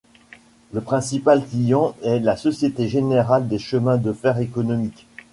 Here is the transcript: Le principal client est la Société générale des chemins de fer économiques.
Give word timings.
Le 0.73 0.81
principal 0.81 1.45
client 1.45 1.93
est 2.01 2.17
la 2.19 2.35
Société 2.35 2.87
générale 2.87 3.47
des 3.47 3.59
chemins 3.59 3.97
de 3.97 4.11
fer 4.13 4.39
économiques. 4.39 5.05